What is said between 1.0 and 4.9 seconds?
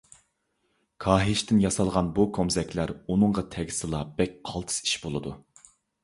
كاھىشتىن ياسالغان بۇ كومزەكلەر ئۇنىڭغا تەگسىلا بەك قالتىس